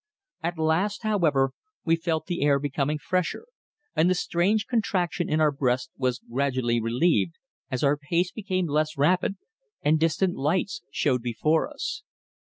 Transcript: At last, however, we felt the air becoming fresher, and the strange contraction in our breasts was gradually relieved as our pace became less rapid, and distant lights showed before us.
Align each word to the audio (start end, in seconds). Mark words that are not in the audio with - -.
At 0.41 0.57
last, 0.57 1.03
however, 1.03 1.51
we 1.85 1.95
felt 1.95 2.25
the 2.25 2.41
air 2.41 2.57
becoming 2.57 2.97
fresher, 2.97 3.45
and 3.95 4.09
the 4.09 4.15
strange 4.15 4.65
contraction 4.65 5.29
in 5.29 5.39
our 5.39 5.51
breasts 5.51 5.91
was 5.95 6.17
gradually 6.27 6.81
relieved 6.81 7.35
as 7.69 7.83
our 7.83 7.97
pace 7.97 8.31
became 8.31 8.65
less 8.65 8.97
rapid, 8.97 9.35
and 9.83 9.99
distant 9.99 10.33
lights 10.35 10.81
showed 10.89 11.21
before 11.21 11.69
us. 11.71 12.01